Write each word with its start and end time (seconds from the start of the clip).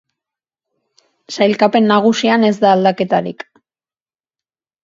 Sailkapen 1.35 1.87
nagusian 1.93 2.49
ez 2.49 2.53
da 2.65 2.73
aldaketarik. 2.79 3.47